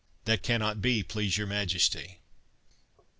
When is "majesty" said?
1.45-2.21